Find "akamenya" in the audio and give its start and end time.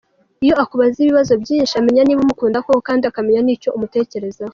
3.05-3.41